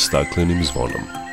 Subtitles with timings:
[0.00, 1.29] staklenim zvonom.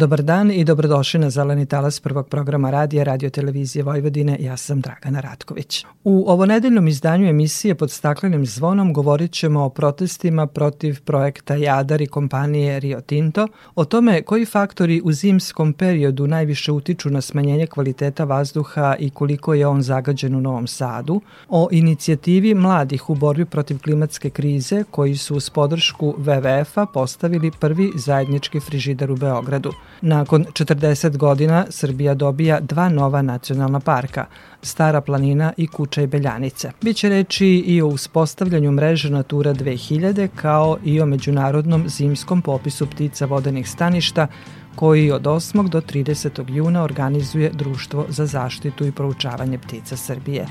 [0.00, 4.36] Dobar dan i dobrodošli na Zeleni talas prvog programa radija Radio Televizije Vojvodine.
[4.40, 5.84] Ja sam Dragana Ratković.
[6.04, 12.06] U ovonedeljnom izdanju emisije pod staklenim zvonom govorit ćemo o protestima protiv projekta Jadar i
[12.06, 18.24] kompanije Rio Tinto, o tome koji faktori u zimskom periodu najviše utiču na smanjenje kvaliteta
[18.24, 23.78] vazduha i koliko je on zagađen u Novom Sadu, o inicijativi mladih u borbi protiv
[23.78, 29.72] klimatske krize koji su uz podršku WWF-a postavili prvi zajednički frižider u Beogradu.
[30.02, 34.26] Nakon 40 godina Srbija dobija dva nova nacionalna parka,
[34.62, 36.70] Stara planina i Kuča i Beljanice.
[36.82, 43.26] Biće reči i o uspostavljanju mreže Natura 2000 kao i o međunarodnom zimskom popisu ptica
[43.26, 44.26] vodenih staništa
[44.74, 45.68] koji od 8.
[45.68, 46.54] do 30.
[46.54, 50.46] juna organizuje Društvo za zaštitu i proučavanje ptica Srbije.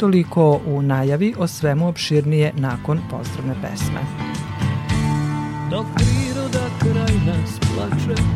[0.00, 4.00] Toliko u najavi o svemu opširnije nakon pozdravne pesme.
[5.70, 8.35] Dok priroda kraj nas plače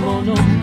[0.00, 0.55] kad smo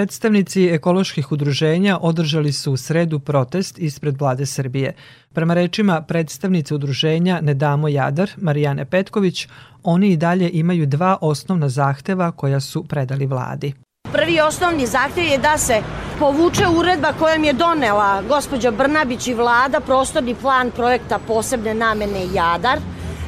[0.00, 4.92] Predstavnici ekoloških udruženja održali su u sredu protest ispred vlade Srbije.
[5.32, 9.48] Prema rečima predstavnice udruženja Ne damo Jadar, Marijane Petković,
[9.82, 13.72] oni i dalje imaju dva osnovna zahteva koja su predali vladi.
[14.12, 15.82] Prvi osnovni zahtev je da se
[16.18, 22.78] povuče uredba kojom je donela gospođa Brnabić i vlada prostorni plan projekta posebne namene Jadar,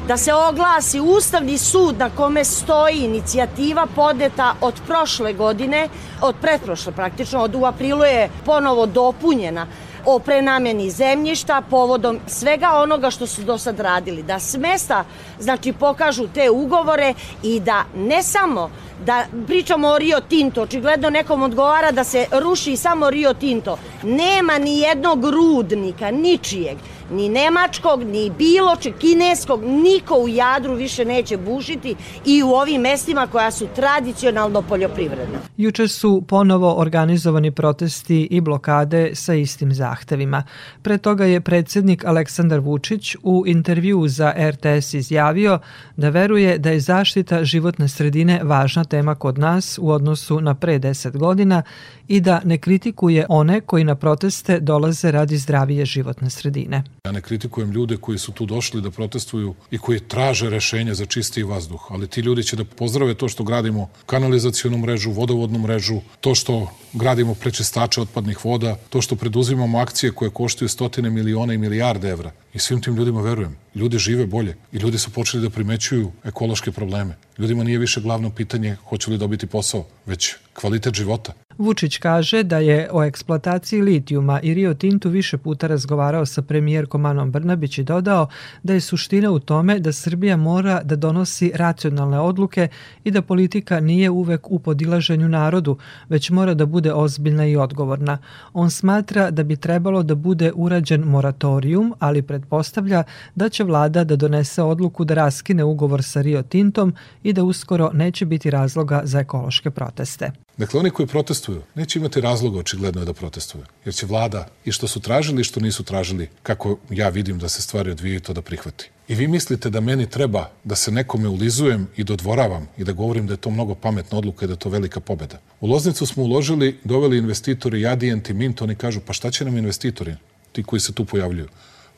[0.07, 5.89] da se oglasi Ustavni sud na kome stoji inicijativa podeta od prošle godine,
[6.21, 9.67] od pretprošle praktično, od u aprilu je ponovo dopunjena
[10.05, 14.23] o prenameni zemljišta povodom svega onoga što su do sad radili.
[14.23, 15.03] Da smesta,
[15.39, 17.13] znači, pokažu te ugovore
[17.43, 18.69] i da ne samo
[19.05, 23.77] da pričamo o Rio Tinto, očigledno nekom odgovara da se ruši samo Rio Tinto.
[24.03, 26.77] Nema ni jednog rudnika, ničijeg
[27.13, 31.95] ni nemačkog, ni bilo kineskog, niko u Jadru više neće bušiti
[32.25, 35.39] i u ovim mestima koja su tradicionalno poljoprivredna.
[35.57, 40.43] Juče su ponovo organizovani protesti i blokade sa istim zahtevima.
[40.81, 45.59] Pre toga je predsednik Aleksandar Vučić u intervju za RTS izjavio
[45.97, 50.79] da veruje da je zaštita životne sredine važna tema kod nas u odnosu na pre
[50.79, 51.63] 10 godina
[52.07, 56.83] i da ne kritikuje one koji na proteste dolaze radi zdravije životne sredine.
[57.07, 61.05] Ja ne kritikujem ljude koji su tu došli da protestuju i koji traže rešenje za
[61.05, 65.99] čistiji vazduh, ali ti ljudi će da pozdrave to što gradimo kanalizacijonu mrežu, vodovodnu mrežu,
[66.21, 71.57] to što gradimo prečistače otpadnih voda, to što preduzimamo akcije koje koštaju stotine miliona i
[71.57, 72.31] milijarde evra.
[72.53, 73.55] I svim tim ljudima verujem.
[73.75, 77.15] Ljudi žive bolje i ljudi su počeli da primećuju ekološke probleme.
[77.37, 81.33] Ljudima nije više glavno pitanje hoće li dobiti posao, već kvalitet života.
[81.57, 87.05] Vučić kaže da je o eksploataciji litijuma i Rio Tintu više puta razgovarao sa premijerkom
[87.05, 88.27] Anom Brnabić i dodao
[88.63, 92.67] da je suština u tome da Srbija mora da donosi racionalne odluke
[93.03, 95.77] i da politika nije uvek u podilaženju narodu,
[96.09, 98.17] već mora da bude ozbiljna i odgovorna.
[98.53, 103.03] On smatra da bi trebalo da bude urađen moratorijum, ali predpostavlja
[103.35, 106.93] da će vlada da donese odluku da raskine ugovor sa Rio Tintom
[107.23, 110.31] i da uskoro neće biti razloga za ekološke proteste.
[110.57, 114.87] Dakle, oni koji protestuju neće imati razloga očigledno da protestuju, jer će vlada i što
[114.87, 118.41] su tražili i što nisu tražili, kako ja vidim da se stvari odvijaju, to da
[118.41, 118.89] prihvati.
[119.07, 123.27] I vi mislite da meni treba da se nekome ulizujem i dodvoravam i da govorim
[123.27, 125.39] da je to mnogo pametna odluka i da je to velika pobeda.
[125.61, 129.57] U Loznicu smo uložili, doveli investitori Adient i Mint, oni kažu pa šta će nam
[129.57, 130.15] investitori,
[130.51, 131.47] ti koji se tu pojavljuju?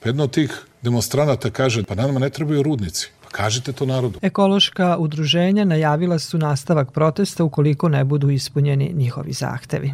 [0.06, 4.20] Pa jedno od tih demonstranata kaže pa nama ne trebaju rudnici, Kažite to narodu.
[4.22, 9.94] Ekološka udruženja najavila su nastavak protesta ukoliko ne budu ispunjeni njihovi zahtevi.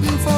[0.00, 0.33] Waiting for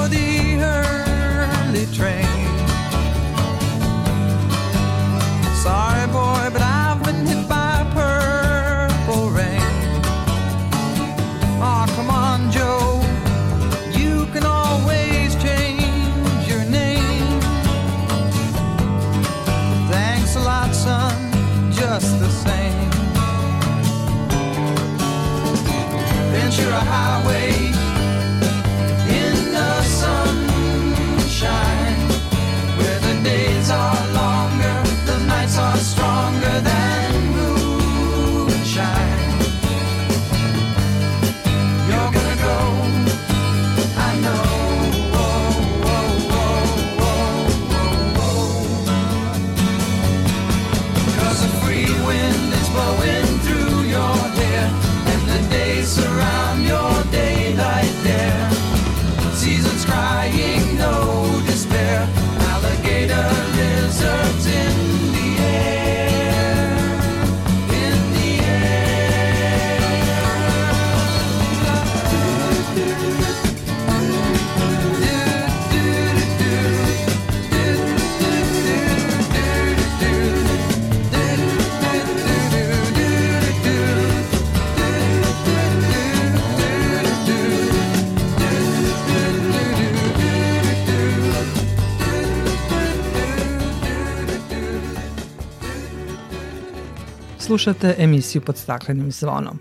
[97.57, 99.59] Slušate emisiju pod staklenim zvonom.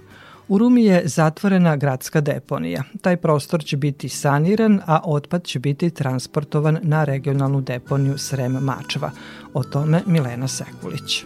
[0.47, 2.83] U Rumi je zatvorena gradska deponija.
[3.01, 9.11] Taj prostor će biti saniran, a otpad će biti transportovan na regionalnu deponiju Srem Mačva.
[9.53, 11.23] O tome Milena Sekulić.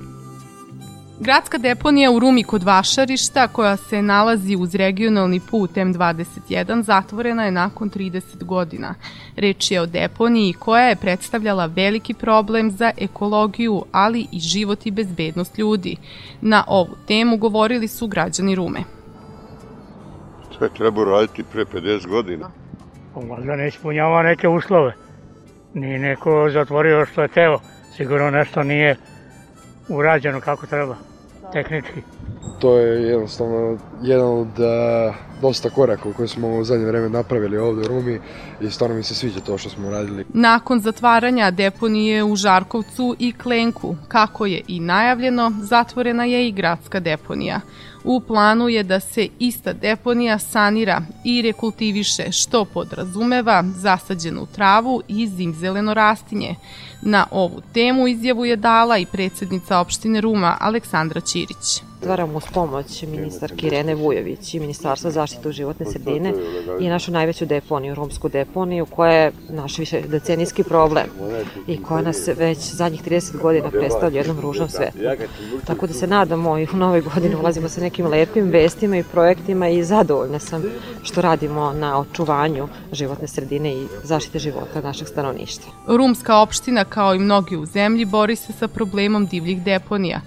[1.21, 7.51] Gradska deponija u Rumi kod Vašarišta, koja se nalazi uz regionalni put M21, zatvorena je
[7.51, 8.95] nakon 30 godina.
[9.35, 14.91] Reč je o deponiji koja je predstavljala veliki problem za ekologiju, ali i život i
[14.91, 15.97] bezbednost ljudi.
[16.41, 18.79] Na ovu temu govorili su građani Rume.
[20.57, 22.51] To je treba raditi pre 50 godina.
[23.13, 24.93] Pa Možda ne ispunjava neke uslove.
[25.73, 27.59] Nije neko zatvorio što je teo.
[27.97, 28.95] Sigurno nešto nije
[29.89, 30.95] urađeno kako treba,
[31.51, 32.01] tehnički.
[32.59, 37.81] To je jednostavno jedan od uh, dosta koraka koje smo u zadnje vreme napravili ovde
[37.81, 38.19] u Rumi
[38.61, 40.25] i stvarno mi se sviđa to što smo uradili.
[40.33, 46.99] Nakon zatvaranja deponije u Žarkovcu i Klenku, kako je i najavljeno, zatvorena je i gradska
[46.99, 47.61] deponija.
[48.03, 55.27] U planu je da se ista deponija sanira i rekultiviše, što podrazumeva zasađenu travu i
[55.27, 56.55] zimzeleno rastinje.
[57.01, 61.88] Na ovu temu izjavu je dala i predsednica opštine Ruma Aleksandra Ćirić.
[62.01, 66.33] Stvaramo uz pomoć ministarki Irene Vujović i Ministarstva zaštite životne sredine
[66.79, 71.05] i našu najveću deponiju, romsku deponiju, koja je naš više decenijski problem
[71.67, 74.97] i koja nas već zadnjih 30 godina predstavlja u jednom ružnom svetu.
[75.67, 79.69] Tako da se nadamo i u nove godine ulazimo sa nekim lepim vestima i projektima
[79.69, 80.63] i zadovoljna sam
[81.03, 85.71] što radimo na očuvanju životne sredine i zaštite života našeg stanovništva.
[85.87, 90.21] Rumska opština, kao i mnogi u zemlji, bori se sa problemom divljih deponija.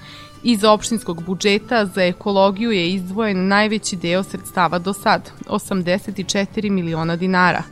[0.44, 7.62] Iz opštinskog budžeta za ekologiju je izdvojen najveći deo sredstava do sad, 84 miliona dinara.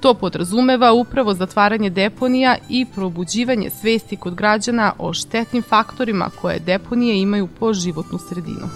[0.00, 7.20] To podrazumeva upravo zatvaranje deponija i probuđivanje svesti kod građana o štetnim faktorima koje deponije
[7.20, 8.68] imaju po životnu sredinu.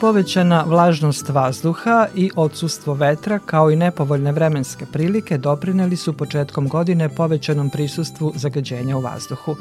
[0.00, 7.08] Povećana vlažnost vazduha i odsustvo vetra kao i nepovoljne vremenske prilike doprineli su početkom godine
[7.08, 9.56] povećanom prisustvu zagađenja u vazduhu.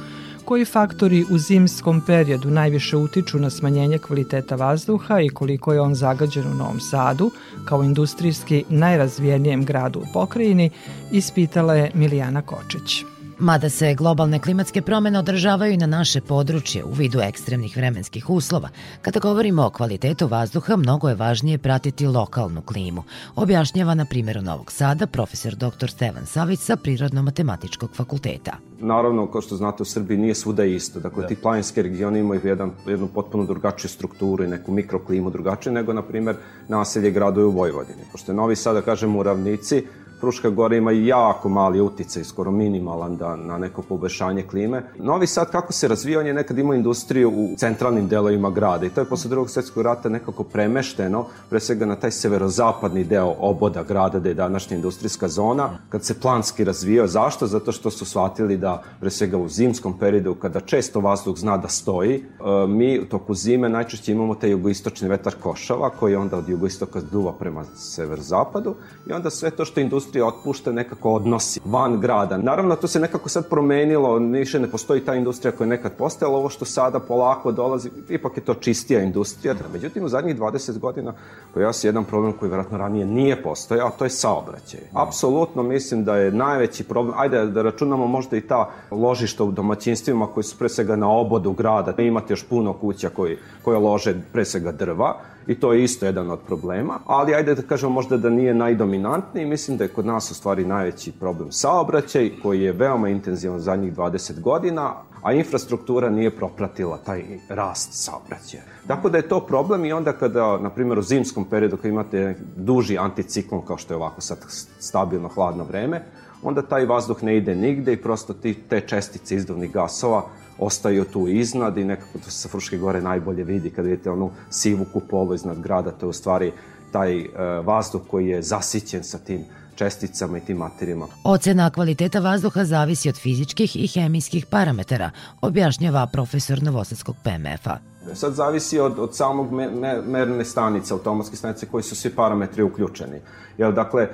[0.48, 5.96] Koji faktori u zimskom periodu najviše utiču na smanjenje kvaliteta vazduha i koliko je on
[5.96, 7.32] zagađen u Novom Sadu,
[7.66, 10.70] kao industrijski najrazvijenijem gradu u pokrajini,
[11.12, 13.16] ispitala je Milijana Kočić.
[13.39, 18.70] Mada se globalne klimatske promene održavaju i na naše područje u vidu ekstremnih vremenskih uslova,
[19.01, 23.03] kada govorimo o kvalitetu vazduha, mnogo je važnije pratiti lokalnu klimu,
[23.36, 25.89] objašnjava na primjeru Novog Sada profesor dr.
[25.89, 28.51] Stevan Savić sa Prirodno-matematičkog fakulteta.
[28.79, 31.00] Naravno, kao što znate, u Srbiji nije svuda isto.
[31.00, 31.27] Dakle, da.
[31.27, 36.01] ti planinske regioni imaju jedan, jednu potpuno drugačiju strukturu i neku mikroklimu drugačiju nego, na
[36.01, 36.36] primer,
[36.67, 38.01] naselje gradove u Vojvodini.
[38.12, 39.84] Pošto je Novi Sad, da kažemo, u ravnici,
[40.19, 44.83] Fruška Gora ima jako mali uticaj, skoro minimalan da, na neko poboljšanje klime.
[45.00, 48.89] Novi Sad kako se razvija, on je nekad imao industriju u centralnim delovima grada i
[48.89, 53.83] to je posle drugog svetskog rata nekako premešteno, pre svega na taj severozapadni deo oboda
[53.83, 57.07] grada gde je današnja industrijska zona, kad se planski razvijao.
[57.07, 57.47] Zašto?
[57.47, 61.67] Zato što su shvatili da pre svega u zimskom periodu kada često vazduh zna da
[61.67, 66.50] stoji, e, mi u toku zime najčešće imamo taj jugoistočni vetar košava koji onda od
[66.50, 68.75] jugoistoka duva prema severozapadu
[69.09, 72.37] i onda sve to što industrija industrija otpušta nekako odnosi van grada.
[72.37, 76.37] Naravno, to se nekako sad promenilo, više ne postoji ta industrija koja je nekad postojala,
[76.37, 79.55] ovo što sada polako dolazi, ipak je to čistija industrija.
[79.73, 81.13] Međutim, u zadnjih 20 godina
[81.53, 84.79] pojavio se jedan problem koji vjerojatno ranije nije postojao, a to je saobraćaj.
[84.93, 90.27] Apsolutno mislim da je najveći problem, ajde da računamo možda i ta ložišta u domaćinstvima
[90.27, 94.45] koji su pre svega na obodu grada, imate još puno kuća koji, koje lože pre
[94.45, 95.17] svega drva,
[95.48, 99.46] i to je isto jedan od problema, ali ajde da kažemo možda da nije najdominantniji,
[99.46, 103.94] mislim da je kod nas u stvari najveći problem saobraćaj koji je veoma intenzivan zadnjih
[103.96, 108.63] 20 godina, a infrastruktura nije propratila taj rast saobraćaja.
[108.88, 112.36] Tako da je to problem i onda kada, na primjer, u zimskom periodu kada imate
[112.56, 114.38] duži anticiklon kao što je ovako sad
[114.80, 116.01] stabilno hladno vreme,
[116.44, 120.24] onda taj vazduh ne ide nigde i prosto ti, te čestice izduvnih gasova
[120.59, 124.85] ostaju tu iznad i nekako to se Fruške gore najbolje vidi kad vidite onu sivu
[124.93, 126.51] kupolu iznad grada, to je u stvari
[126.91, 127.27] taj uh,
[127.63, 129.45] vazduh koji je zasićen sa tim
[129.75, 131.07] česticama i tim materijama.
[131.23, 135.11] Ocena kvaliteta vazduha zavisi od fizičkih i hemijskih parametara,
[135.41, 137.97] objašnjava profesor Novosadskog PMF-a.
[138.13, 142.63] Sad zavisi od, od samog me, me, merne stanice, automatske stanice koji su svi parametri
[142.63, 143.21] uključeni.
[143.57, 144.09] Jel, dakle, e,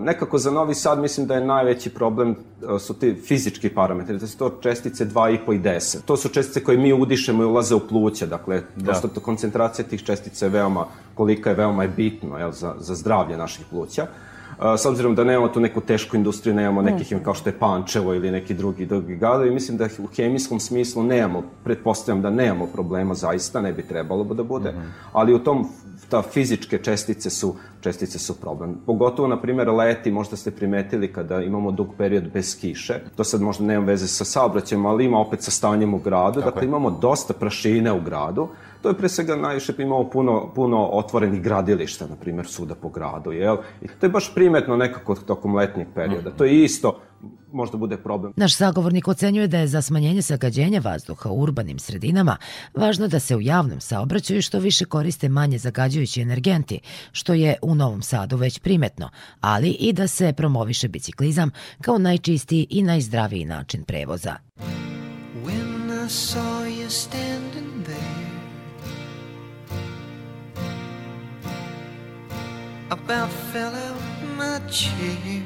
[0.00, 4.26] nekako za Novi Sad mislim da je najveći problem e, su ti fizički parametri, da
[4.26, 5.96] su to čestice 2,5 i 10.
[6.04, 8.84] To su čestice koje mi udišemo i ulaze u pluća, dakle, da.
[8.84, 13.36] prosto koncentracija tih čestica je veoma, kolika je veoma je bitno jel, za, za zdravlje
[13.36, 14.06] naših pluća.
[14.78, 18.30] S obzirom da nemamo tu neku tešku industriju, nemamo nekih kao što je Pančevo ili
[18.30, 23.60] neki drugi drugi gradovi, mislim da u hemijskom smislu nemamo, pretpostavljam da nemamo problema zaista,
[23.60, 24.74] ne bi trebalo da bude,
[25.12, 25.68] ali u tom
[26.08, 28.74] ta fizičke čestice su čestice su problem.
[28.86, 33.40] Pogotovo, na primjer, leti, možda ste primetili kada imamo dug period bez kiše, to sad
[33.40, 36.66] možda nema veze sa saobraćajem, ali ima opet sa stanjem u gradu, Tako dakle je.
[36.66, 38.48] imamo dosta prašine u gradu,
[38.86, 43.32] to je pre svega najviše imamo puno, puno otvorenih gradilišta, na primjer, suda po gradu,
[43.32, 43.56] jel?
[43.82, 46.30] I to je baš primetno nekako tokom letnjeg perioda.
[46.30, 47.00] To je isto,
[47.52, 48.32] možda bude problem.
[48.36, 52.36] Naš sagovornik ocenjuje da je za smanjenje zagađenja vazduha u urbanim sredinama
[52.74, 56.80] važno da se u javnom saobraćaju što više koriste manje zagađujući energenti,
[57.12, 61.50] što je u Novom Sadu već primetno, ali i da se promoviše biciklizam
[61.80, 64.36] kao najčistiji i najzdraviji način prevoza.
[65.44, 65.76] When
[66.06, 67.45] I saw you standing
[73.06, 74.02] about fell out
[74.36, 75.44] my chair.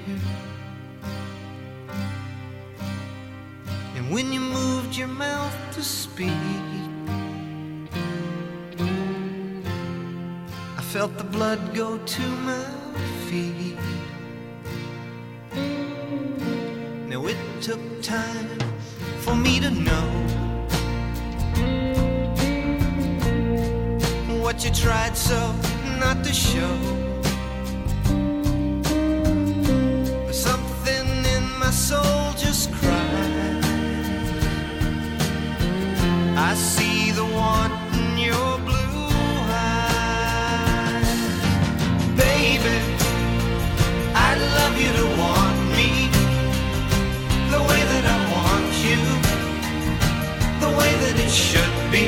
[3.97, 6.33] And when you moved your mouth to speak,
[10.79, 12.65] I felt the blood go to my
[13.29, 13.77] feet.
[17.11, 18.59] Now it took time
[19.19, 20.09] for me to know
[24.43, 25.55] what you tried so
[25.99, 27.00] not to show.
[31.71, 33.65] My soul just cried.
[36.37, 39.11] I see the want in your blue
[39.55, 41.21] eyes,
[42.17, 42.77] baby.
[44.27, 45.91] I'd love you to want me
[47.55, 49.01] the way that I want you,
[50.65, 52.07] the way that it should be.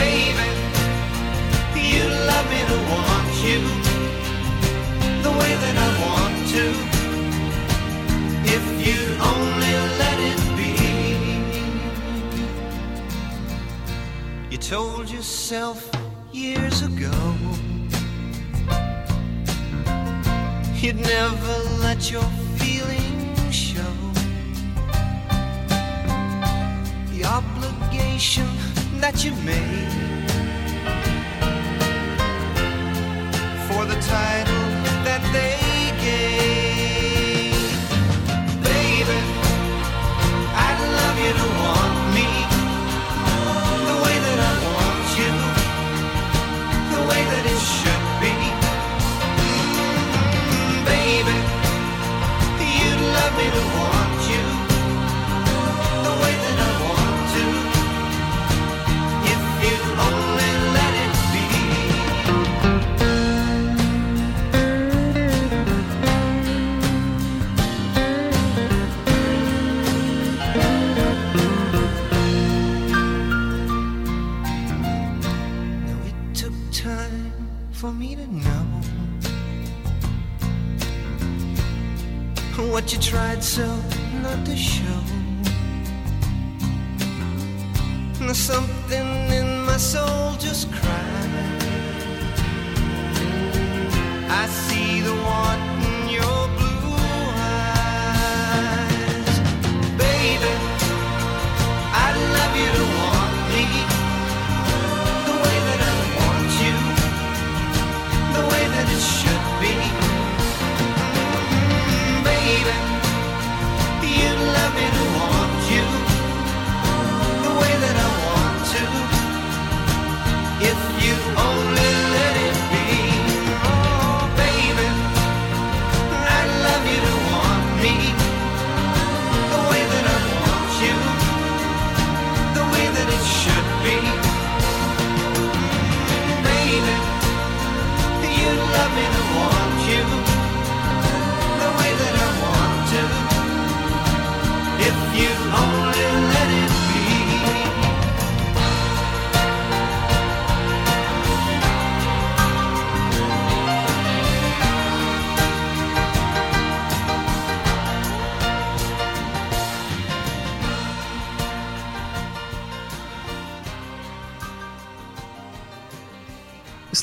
[0.00, 0.48] Baby,
[1.92, 3.60] you love me to want you
[5.22, 6.93] the way that I want to.
[14.70, 15.90] Told yourself
[16.32, 17.12] years ago
[20.74, 23.94] you'd never let your feelings show.
[27.12, 28.48] The obligation
[29.00, 29.92] that you made
[33.68, 34.64] for the title
[35.04, 35.63] that they
[82.84, 83.64] what you tried so
[84.20, 85.00] not to show.
[88.20, 91.30] Now something in my soul just cried.
[94.28, 95.63] I see the want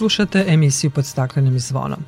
[0.01, 1.99] Slušate emisiju pod staklenim zvonom.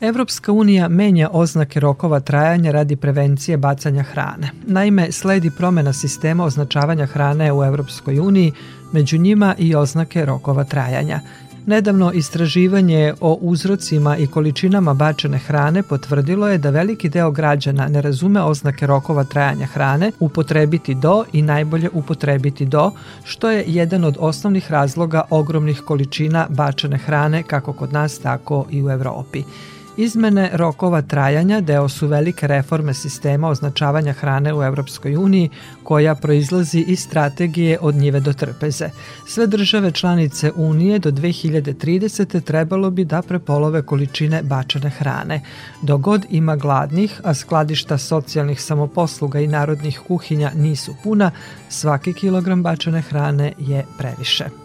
[0.00, 4.50] Evropska unija menja oznake rokova trajanja radi prevencije bacanja hrane.
[4.66, 8.52] Naime, sledi promena sistema označavanja hrane u Evropskoj uniji,
[8.92, 11.20] među njima i oznake rokova trajanja.
[11.66, 18.02] Nedavno istraživanje o uzrocima i količinama bačene hrane potvrdilo je da veliki deo građana ne
[18.02, 22.90] razume oznake rokova trajanja hrane, upotrebiti do i najbolje upotrebiti do,
[23.24, 28.82] što je jedan od osnovnih razloga ogromnih količina bačene hrane kako kod nas tako i
[28.82, 29.42] u Evropi.
[29.96, 35.50] Izmene rokova trajanja deo su velike reforme sistema označavanja hrane u Evropskoj uniji
[35.82, 38.90] koja proizlazi iz strategije od njive do trpeze.
[39.26, 42.40] Sve države članice Unije do 2030.
[42.40, 45.40] trebalo bi da prepolove količine bačene hrane.
[45.82, 51.30] Dogod ima gladnih, a skladišta socijalnih samoposluga i narodnih kuhinja nisu puna,
[51.68, 54.61] svaki kilogram bačene hrane je previše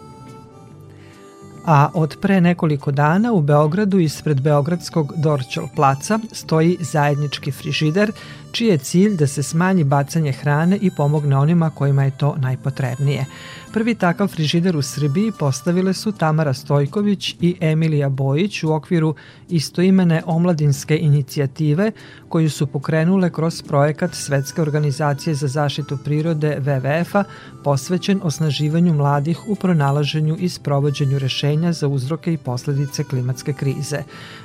[1.68, 8.12] a od pre nekoliko dana u Beogradu ispred Beogradskog Dorčol placa stoji zajednički frižider
[8.58, 13.26] čiji je cilj da se smanji bacanje hrane i pomogne onima kojima je to najpotrebnije.
[13.72, 19.14] Prvi takav frižider u Srbiji postavile su Tamara Stojković i Emilija Bojić u okviru
[19.48, 21.92] istoimene omladinske inicijative
[22.28, 27.24] koju su pokrenule kroz projekat Svetske organizacije za zaštitu prirode WWF-a
[27.64, 34.02] posvećen osnaživanju mladih u pronalaženju i sprovođenju rešenja za uzroke i posledice klimatske krize.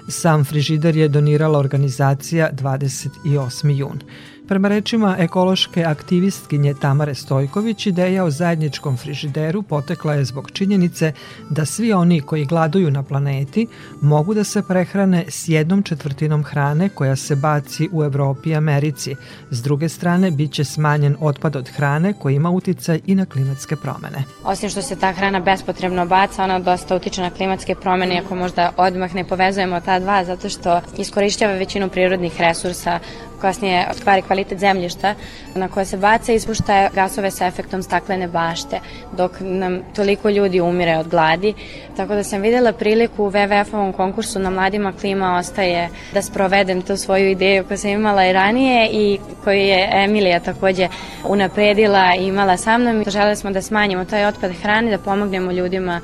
[0.10, 3.70] Sam frižider je donirala organizacija 28.
[3.70, 4.03] jun.
[4.48, 11.12] Prema rečima ekološke aktivistkinje Tamare Stojković, ideja o zajedničkom frižideru potekla je zbog činjenice
[11.50, 13.68] da svi oni koji gladuju na planeti
[14.02, 19.16] mogu da se prehrane s jednom četvrtinom hrane koja se baci u Evropi i Americi.
[19.50, 23.76] S druge strane, bit će smanjen otpad od hrane koji ima uticaj i na klimatske
[23.76, 24.24] promene.
[24.44, 28.72] Osim što se ta hrana bespotrebno baca, ona dosta utiče na klimatske promene, ako možda
[28.78, 33.00] odmah ne povezujemo ta dva, zato što iskorišćava većinu prirodnih resursa
[33.44, 35.16] kasnije stvari kvalitet zemljišta
[35.56, 38.80] na koje se baca i ispušta gasove sa efektom staklene bašte,
[39.18, 41.54] dok nam toliko ljudi umire od gladi.
[41.98, 46.98] Tako da sam videla priliku u WWF-ovom konkursu na Mladima klima ostaje da sprovedem tu
[46.98, 50.88] svoju ideju koju sam imala i ranije i koju je Emilija takođe
[51.28, 53.04] unapredila i imala sa mnom.
[53.08, 56.02] Žele smo da smanjimo taj otpad hrane, da pomognemo ljudima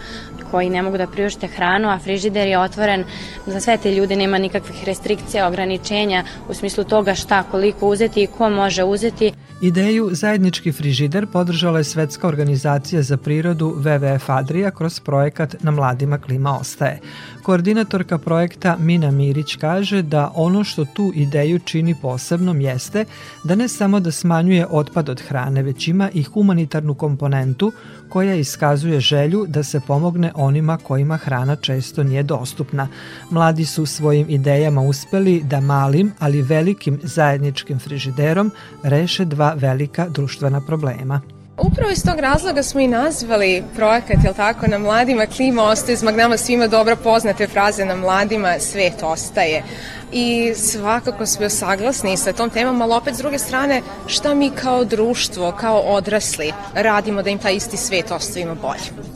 [0.51, 3.03] koji ne mogu da priušte hranu, a frižider je otvoren
[3.45, 8.27] za sve te ljude, nema nikakvih restrikcija, ograničenja u smislu toga šta, koliko uzeti i
[8.27, 9.33] ko može uzeti.
[9.61, 16.17] Ideju zajednički frižider podržala je Svetska organizacija za prirodu WWF Adria kroz projekat Na mladima
[16.17, 16.99] klima ostaje.
[17.43, 23.05] Koordinatorka projekta Mina Mirić kaže da ono što tu ideju čini posebnom jeste
[23.43, 27.71] da ne samo da smanjuje otpad od hrane, već ima i humanitarnu komponentu
[28.09, 32.87] koja iskazuje želju da se pomogne onima kojima hrana često nije dostupna.
[33.29, 38.51] Mladi su svojim idejama uspeli da malim, ali velikim zajedničkim frižiderom
[38.83, 41.21] reše dva velika društvena problema.
[41.61, 46.15] Upravo iz tog razloga smo i nazvali projekat, jel tako, na mladima klima ostaje, zbog
[46.15, 49.63] nama svima dobro poznate fraze na mladima svet ostaje.
[50.11, 54.85] I svakako smo saglasni sa tom temom, ali opet s druge strane šta mi kao
[54.85, 59.09] društvo, kao odrasli radimo da im taj isti svet ostavimo bolje.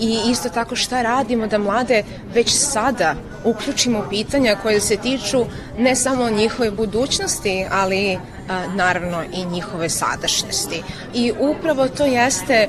[0.00, 2.02] I isto tako šta radimo da mlade
[2.34, 5.44] već sada uključimo pitanja koje se tiču
[5.78, 8.18] ne samo njihove budućnosti, ali
[8.74, 10.82] naravno i njihove sadašnjosti.
[11.14, 12.68] I upravo to jeste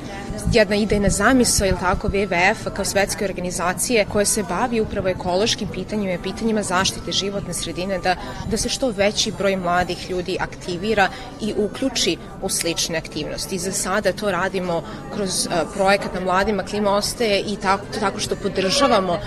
[0.52, 6.12] jedna idejna zamisla, ili tako, WWF kao svetske organizacije koja se bavi upravo ekološkim pitanjima
[6.12, 8.16] i pitanjima zaštite životne sredine, da,
[8.50, 11.08] da se što veći broj mladih ljudi aktivira
[11.40, 13.58] i uključi u slične aktivnosti.
[13.58, 14.82] Za sada to radimo
[15.14, 19.18] kroz projekat na mladima klima ostaje i tako, tako što podržavamo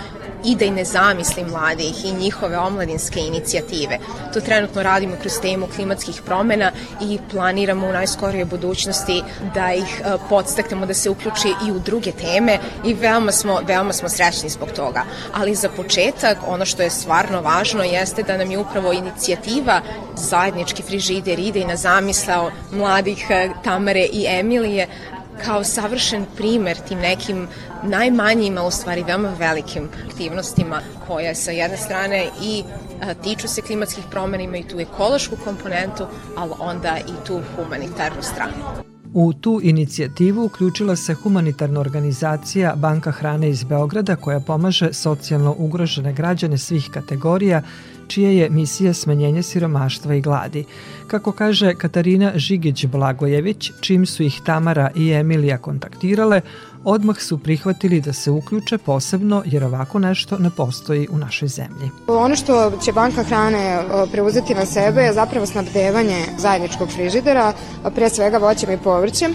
[0.44, 3.98] idejne zamisli mladih i njihove omladinske inicijative.
[4.34, 9.22] To trenutno radimo kroz temu klimatskih promena i planiramo u najskorijoj budućnosti
[9.54, 13.92] da ih e, podstaknemo da se uključi i u druge teme i veoma smo, veoma
[13.92, 15.04] smo srećni zbog toga.
[15.34, 19.80] Ali za početak, ono što je stvarno važno jeste da nam je upravo inicijativa
[20.16, 24.88] zajednički frižider idejna zamisla mladih e, Tamare i Emilije
[25.44, 27.48] kao savršen primer tim nekim
[27.82, 32.62] najmanjima, u stvari veoma velikim aktivnostima koje sa jedne strane i
[33.02, 38.86] a, tiču se klimatskih promena, imaju tu ekološku komponentu, ali onda i tu humanitarnu stranu.
[39.14, 46.12] U tu inicijativu uključila se humanitarna organizacija Banka hrane iz Beograda koja pomaže socijalno ugrožene
[46.12, 47.62] građane svih kategorija
[48.08, 50.64] čija je misija smanjenje siromaštva i gladi.
[51.06, 56.40] Kako kaže Katarina Žigić-Blagojević, čim su ih Tamara i Emilija kontaktirale,
[56.84, 61.90] odmah su prihvatili da se uključe posebno jer ovako nešto ne postoji u našoj zemlji.
[62.06, 63.78] Ono što će banka hrane
[64.12, 67.52] preuzeti na sebe je zapravo snabdevanje zajedničkog frižidera,
[67.94, 69.34] pre svega voćem i povrćem,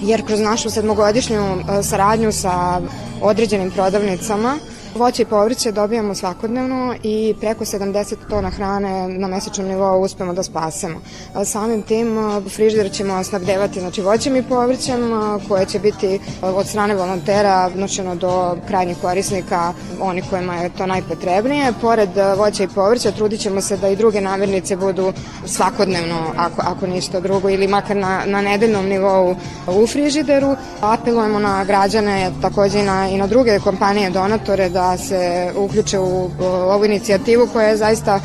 [0.00, 2.80] jer kroz našu sedmogodišnju saradnju sa
[3.22, 4.56] određenim prodavnicama
[4.96, 10.42] Voće i povrće dobijamo svakodnevno i preko 70 tona hrane na mesečnom nivou uspemo da
[10.42, 11.00] spasemo.
[11.44, 12.16] Samim tim
[12.48, 15.00] frižider ćemo snabdevati znači, voćem i povrćem
[15.48, 21.72] koje će biti od strane volontera nošeno do krajnjih korisnika, oni kojima je to najpotrebnije.
[21.80, 25.12] Pored voća i povrća trudit ćemo se da i druge namirnice budu
[25.46, 30.56] svakodnevno, ako, ako ništa drugo, ili makar na, na nedeljnom nivou u frižideru.
[30.80, 36.30] Apelujemo na građane, takođe i na, i na druge kompanije donatore da se uključe u,
[36.70, 38.20] ovu inicijativu koja je zaista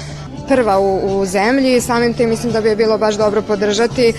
[0.47, 4.13] prva u, u zemlji samim tim mislim da bi je bilo baš dobro podržati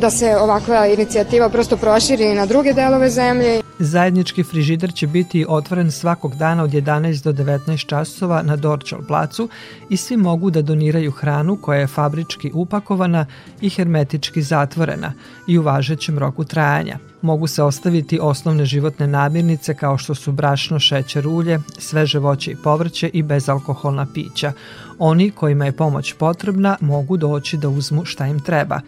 [0.00, 3.60] da se ovakva inicijativa prosto proširi na druge delove zemlje.
[3.78, 9.48] Zajednički frižider će biti otvoren svakog dana od 11 do 19 časova na Dorčal placu
[9.90, 13.26] i svi mogu da doniraju hranu koja je fabrički upakovana
[13.60, 15.12] i hermetički zatvorena
[15.48, 16.98] i u važećem roku trajanja.
[17.22, 22.56] Mogu se ostaviti osnovne životne namirnice kao što su brašno, šećer, ulje, sveže voće i
[22.56, 24.52] povrće i bezalkoholna pića.
[24.98, 28.80] Oni kojima je pomoć potrebna mogu doći da uzmu šta im treba.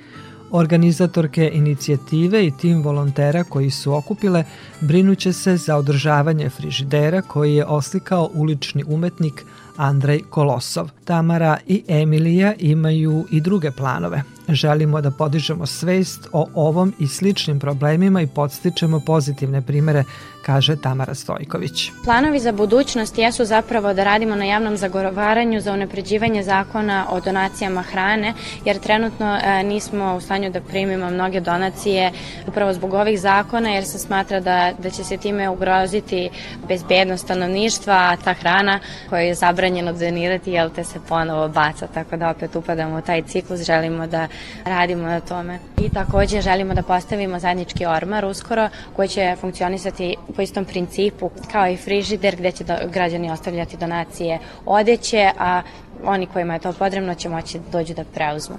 [0.50, 4.44] Organizatorke inicijative i tim volontera koji su okupile
[4.80, 9.44] brinuće se za održavanje frižidera koji je oslikao ulični umetnik
[9.76, 10.88] Andrej Kolosov.
[11.04, 14.22] Tamara i Emilija imaju i druge planove.
[14.48, 20.04] Želimo da podižemo svest o ovom i sličnim problemima i podstičemo pozitivne primere,
[20.46, 21.90] kaže Tamara Stojković.
[22.04, 27.82] Planovi za budućnost jesu zapravo da radimo na javnom zagovaranju za unapređivanje zakona o donacijama
[27.82, 32.12] hrane, jer trenutno e, nismo u stanju da primimo mnoge donacije
[32.46, 36.30] upravo zbog ovih zakona, jer se smatra da, da će se time ugroziti
[36.68, 42.16] bezbednost stanovništva, a ta hrana koja je zabranjeno donirati, jel te se ponovo baca, tako
[42.16, 44.28] da opet upadamo u taj ciklus, želimo da
[44.64, 45.58] radimo na tome.
[45.78, 51.68] I takođe želimo da postavimo zajednički ormar uskoro koji će funkcionisati po istom principu kao
[51.68, 55.62] i frižider gde će do, građani ostavljati donacije odeće, a
[56.04, 58.56] oni kojima je to potrebno će moći da dođu da preuzmu.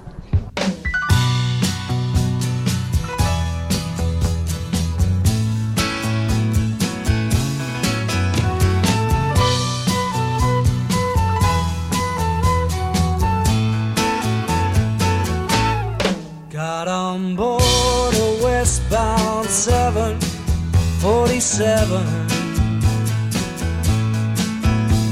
[17.12, 22.06] On board a westbound 747.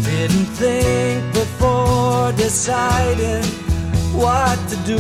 [0.04, 3.44] Didn't think before deciding
[4.22, 4.98] what to do.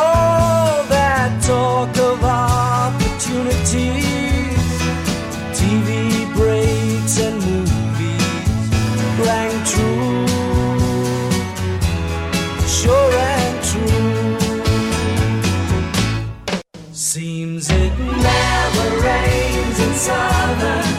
[0.00, 4.56] All that talk of opportunities,
[5.58, 5.90] TV
[6.34, 8.70] breaks and movies
[9.26, 10.01] rang true
[20.02, 20.91] summer.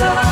[0.00, 0.29] sun.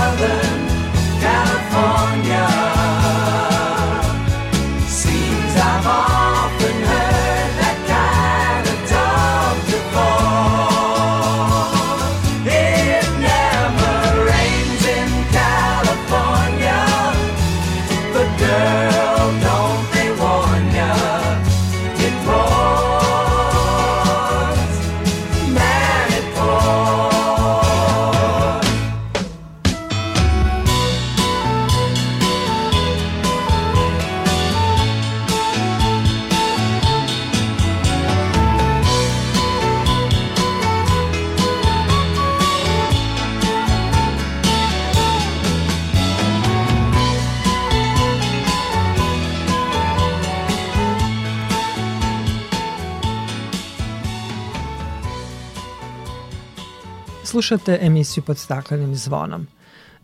[57.48, 59.46] Slušate emisiju pod staklenim zvonom.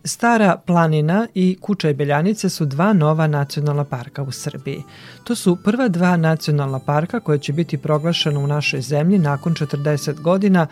[0.05, 4.83] Stara planina i Kuča i Beljanice su dva nova nacionalna parka u Srbiji.
[5.25, 10.21] To su prva dva nacionalna parka koje će biti proglašena u našoj zemlji nakon 40
[10.21, 10.67] godina,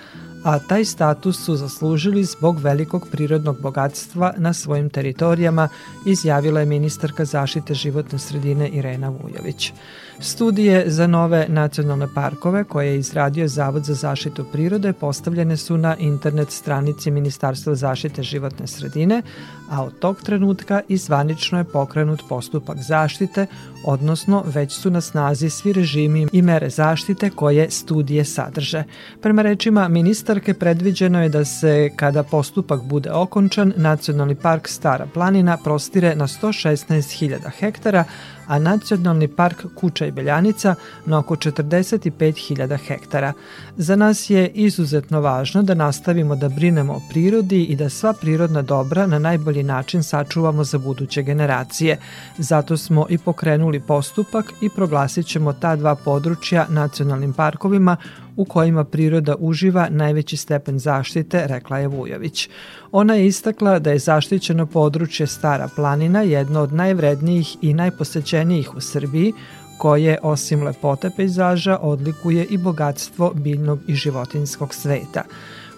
[0.45, 5.69] a taj status su zaslužili zbog velikog prirodnog bogatstva na svojim teritorijama,
[6.07, 9.73] izjavila je ministarka zaštite životne sredine Irena Vujović.
[10.21, 15.97] Studije za nove nacionalne parkove koje je izradio Zavod za zaštitu prirode postavljene su na
[15.97, 19.23] internet stranici Ministarstva zaštite životne sredine,
[19.71, 23.47] a od tog trenutka i zvanično je pokrenut postupak zaštite,
[23.85, 28.85] odnosno već su na snazi svi režimi i mere zaštite koje studije sadrže.
[29.21, 29.89] Prema rečima
[30.33, 36.27] ministarke predviđeno je da se, kada postupak bude okončan, Nacionalni park Stara planina prostire na
[36.27, 38.05] 116.000 hektara,
[38.47, 40.75] a Nacionalni park Kuča i Beljanica
[41.07, 43.33] na oko 45.000 hektara.
[43.77, 48.63] Za nas je izuzetno važno da nastavimo da brinemo o prirodi i da sva prirodna
[48.63, 51.99] dobra na najbolji način sačuvamo za buduće generacije.
[52.39, 57.97] Zato smo i pokrenuli postupak i proglasit ćemo ta dva područja nacionalnim parkovima
[58.37, 62.49] u kojima priroda uživa najveći stepen zaštite, rekla je Vujović.
[62.93, 68.81] Ona je istakla da je zaštićeno područje Stara planina jedno od najvrednijih i najposećenijih u
[68.81, 69.33] Srbiji,
[69.79, 75.23] koje, osim lepote pejzaža, odlikuje i bogatstvo biljnog i životinskog sveta.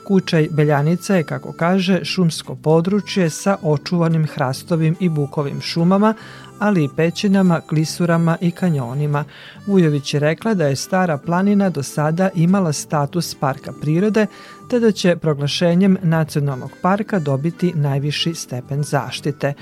[0.04, 6.14] Kučaj Beljanica je, kako kaže, šumsko područje sa očuvanim hrastovim i bukovim šumama,
[6.58, 9.24] ali i pećinama, klisurama i kanjonima.
[9.66, 14.26] Vujović je rekla da je Stara planina do sada imala status parka prirode,
[14.70, 19.52] te da će proglašenjem nacionalnog parka dobiti najviši stepen zaštite.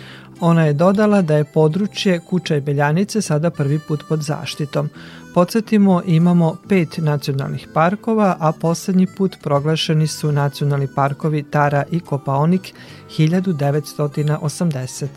[0.40, 4.88] Ona je dodala da je područje Kuča i Beljanice sada prvi put pod zaštitom.
[5.34, 12.74] Podsjetimo, imamo pet nacionalnih parkova, a poslednji put proglašeni su nacionalni parkovi Tara i Kopaonik
[13.18, 15.08] 1981.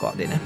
[0.00, 0.38] godine.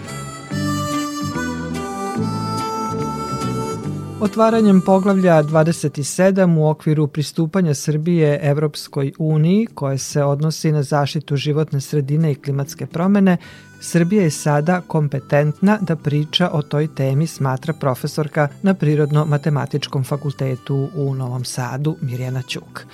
[4.21, 11.81] Otvaranjem poglavlja 27 u okviru pristupanja Srbije Evropskoj uniji, koje se odnosi na zaštitu životne
[11.81, 13.37] sredine i klimatske promene,
[13.81, 21.15] Srbija je sada kompetentna da priča o toj temi, smatra profesorka na Prirodno-matematičkom fakultetu u
[21.15, 22.87] Novom Sadu Mirjana Ćuk.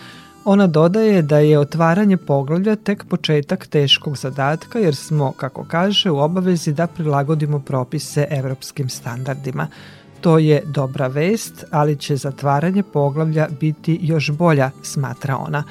[0.45, 6.19] Ona dodaje da je otvaranje poglavlja tek početak teškog zadatka jer smo, kako kaže, u
[6.19, 9.67] obavezi da prilagodimo propise evropskim standardima.
[10.21, 15.65] To je dobra vest, ali će zatvaranje poglavlja biti još bolja, smatra ona.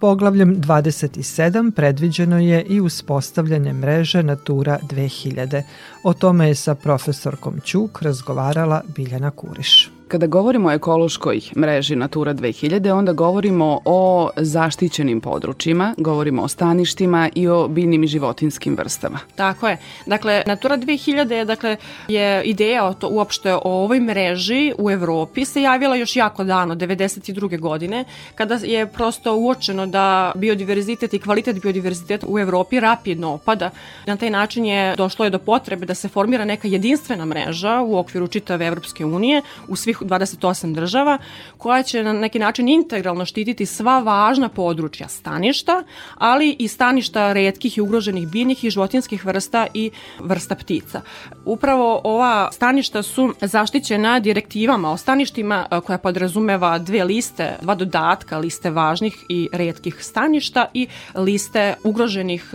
[0.00, 5.62] Poglavljem 27 predviđeno je i uspostavljanje mreže Natura 2000.
[6.02, 9.97] O tome je sa profesorkom Ćuk razgovarala Biljana Kuriš.
[10.08, 17.28] Kada govorimo o ekološkoj mreži Natura 2000, onda govorimo o zaštićenim područjima, govorimo o staništima
[17.34, 19.18] i o biljnim i životinskim vrstama.
[19.34, 19.76] Tako je.
[20.06, 21.76] Dakle, Natura 2000 je, dakle,
[22.08, 26.74] je ideja o to, uopšte o ovoj mreži u Evropi se javila još jako dano,
[26.74, 27.60] 92.
[27.60, 28.04] godine,
[28.34, 33.70] kada je prosto uočeno da biodiverzitet i kvalitet biodiverziteta u Evropi rapidno opada.
[34.06, 37.98] Na taj način je došlo je do potrebe da se formira neka jedinstvena mreža u
[37.98, 41.18] okviru čitave Evropske unije u svih 28 država
[41.58, 45.82] koja će na neki način integralno štititi sva važna područja staništa,
[46.14, 49.90] ali i staništa redkih i ugroženih biljnih i životinskih vrsta i
[50.20, 51.00] vrsta ptica.
[51.44, 58.70] Upravo ova staništa su zaštićena direktivama o staništima koja podrazumeva dve liste, dva dodatka, liste
[58.70, 62.50] važnih i redkih staništa i liste ugroženih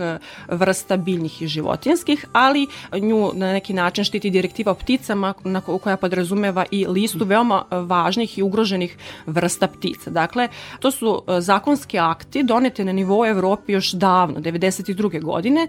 [0.48, 2.66] vrsta biljnih i životinskih, ali
[3.00, 5.34] nju na neki način štiti direktiva o pticama
[5.82, 10.10] koja podrazumeva i listu veoma važnih i ugroženih vrsta ptica.
[10.10, 10.48] Dakle,
[10.80, 15.22] to su zakonski akti donete na nivou Evropi još davno, 92.
[15.22, 15.68] godine.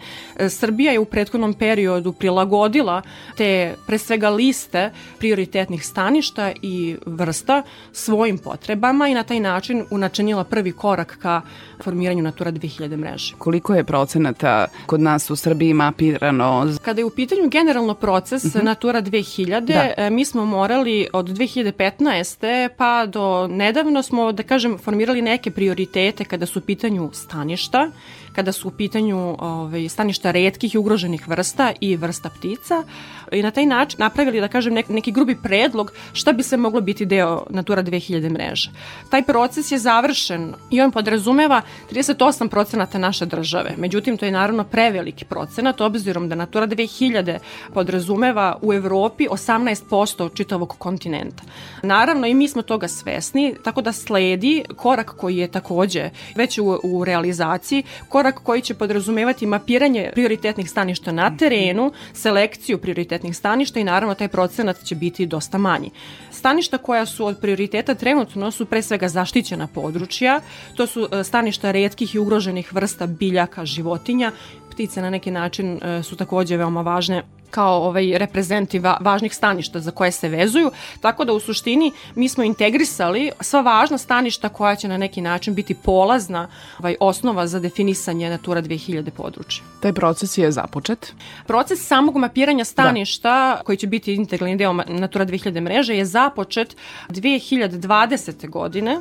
[0.49, 3.01] Srbija je u prethodnom periodu prilagodila
[3.37, 10.43] te pre svega liste prioritetnih staništa i vrsta svojim potrebama i na taj način unačenila
[10.43, 11.41] prvi korak ka
[11.83, 13.35] formiranju Natura 2000 mreže.
[13.37, 16.67] Koliko je procenata kod nas u Srbiji mapirano?
[16.81, 18.63] Kada je u pitanju generalno proces uh -huh.
[18.63, 20.09] Natura 2000, da.
[20.09, 21.29] mi smo morali od
[21.63, 22.69] 2015.
[22.77, 27.89] pa do nedavno smo, da kažem, formirali neke prioritete kada su u pitanju staništa,
[28.35, 32.83] kada su u pitanju ovaj, staništa redkih i ugroženih vrsta i vrsta ptica
[33.31, 36.81] i na taj način napravili, da kažem, nek, neki grubi predlog šta bi se moglo
[36.81, 38.71] biti deo Natura 2000 mreže.
[39.09, 41.61] Taj proces je završen i on podrazumeva
[41.91, 43.73] 38 procenata naše države.
[43.77, 47.37] Međutim, to je naravno preveliki procenat, obzirom da Natura 2000
[47.73, 51.43] podrazumeva u Evropi 18% čitavog kontinenta.
[51.83, 56.79] Naravno i mi smo toga svesni, tako da sledi korak koji je takođe već u,
[56.83, 63.83] u realizaciji, korak koji će podrazumevati mapiranje prioritetnih staništa na terenu, selekciju prioritetnih staništa i
[63.83, 65.91] naravno taj procenat će biti dosta manji.
[66.31, 70.41] Staništa koja su od prioriteta trenutno su pre svega zaštićena područja,
[70.75, 74.31] to su e, staništa redkih i ugroženih vrsta biljaka, životinja,
[74.71, 77.23] ptice na neki način e, su takođe veoma važne
[77.55, 82.29] kao ovaj reprezenti va, važnih staništa za koje se vezuju, tako da u suštini mi
[82.29, 86.47] smo integrisali sva važna staništa koja će na neki način biti polazna
[86.79, 89.63] ovaj, osnova za definisanje Natura 2000 područja.
[89.81, 91.13] Taj proces je započet.
[91.47, 93.61] Proces samog mapiranja staništa, da.
[93.63, 96.75] koji će biti integralni deo Natura 2000 mreže, je započet
[97.09, 98.49] 2020.
[98.49, 98.97] godine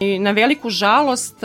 [0.00, 1.36] i na veliku žalost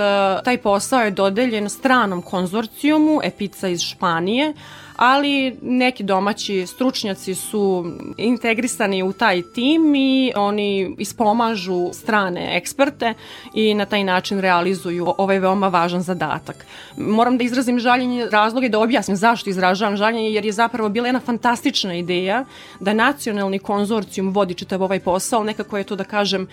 [0.43, 4.53] taj posao je dodeljen stranom konzorcijumu Epica iz Španije,
[4.95, 7.85] ali neki domaći stručnjaci su
[8.17, 13.13] integrisani u taj tim i oni ispomažu strane eksperte
[13.53, 16.65] i na taj način realizuju ovaj veoma važan zadatak.
[16.97, 21.19] Moram da izrazim žaljenje razloge da objasnim zašto izražavam žaljenje jer je zapravo bila jedna
[21.19, 22.45] fantastična ideja
[22.79, 26.47] da nacionalni konzorcijum vodi čitav ovaj posao, nekako je to da kažem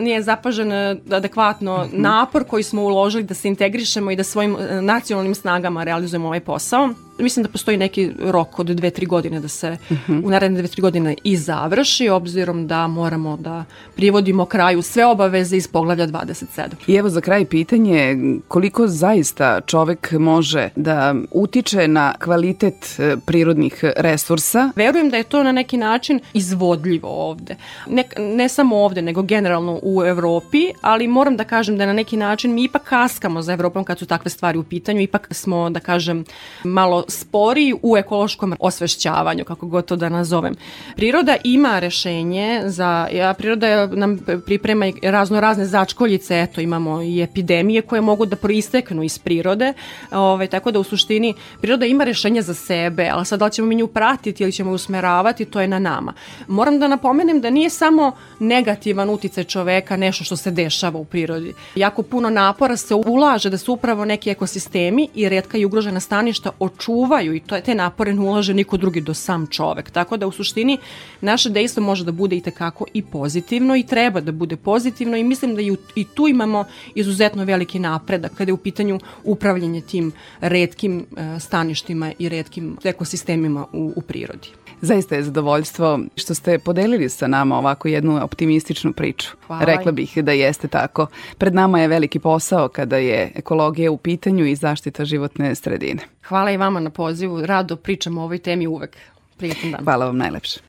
[0.00, 0.72] nije zapažen
[1.10, 2.00] adekvatno mm -hmm.
[2.00, 6.40] napor koji smo uložili da se integrišemo i da svojim e, nacionalnim snagama realizujemo ovaj
[6.40, 6.88] posao
[7.18, 10.12] mislim da postoji neki rok od dve, tri godine da se uh mhm.
[10.12, 10.26] -huh.
[10.26, 13.64] u naredne dve, tri godine i završi, obzirom da moramo da
[13.96, 16.68] privodimo kraju sve obaveze iz poglavlja 27.
[16.86, 18.16] I evo za kraj pitanje,
[18.48, 24.70] koliko zaista čovek može da utiče na kvalitet e, prirodnih resursa?
[24.76, 27.56] Verujem da je to na neki način izvodljivo ovde.
[27.86, 32.16] Ne, ne samo ovde, nego generalno u Evropi, ali moram da kažem da na neki
[32.16, 35.80] način mi ipak kaskamo za Evropom kad su takve stvari u pitanju, ipak smo, da
[35.80, 36.24] kažem,
[36.64, 40.54] malo spori u ekološkom osvešćavanju, kako god to da nazovem.
[40.96, 47.22] Priroda ima rešenje za, ja, priroda nam priprema i razno razne začkoljice, eto imamo i
[47.22, 49.72] epidemije koje mogu da proisteknu iz prirode,
[50.10, 53.52] ove, ovaj, tako da u suštini priroda ima rešenje za sebe, ali sad da li
[53.52, 56.12] ćemo mi nju pratiti ili ćemo usmeravati, to je na nama.
[56.48, 61.54] Moram da napomenem da nije samo negativan uticaj čoveka nešto što se dešava u prirodi.
[61.74, 66.50] Jako puno napora se ulaže da se upravo neki ekosistemi i redka i ugrožena staništa
[66.58, 69.90] očuvaju čuvaju i to, te napore ne ulaže niko drugi do sam čovek.
[69.90, 70.78] Tako da u suštini
[71.20, 75.24] naše dejstvo može da bude i tekako i pozitivno i treba da bude pozitivno i
[75.24, 80.12] mislim da i, i tu imamo izuzetno veliki napredak kada je u pitanju upravljanje tim
[80.40, 84.48] redkim e, staništima i redkim ekosistemima u, u prirodi.
[84.80, 89.36] Zaista je zadovoljstvo što ste podelili sa nama ovako jednu optimističnu priču.
[89.46, 89.64] Hvala.
[89.64, 91.06] Rekla bih da jeste tako.
[91.38, 96.02] Pred nama je veliki posao kada je ekologija u pitanju i zaštita životne sredine.
[96.28, 97.46] Hvala i vama na pozivu.
[97.46, 98.96] Rado pričamo o ovoj temi uvek.
[99.36, 99.84] Prijetan dan.
[99.84, 100.60] Hvala vam najlepše.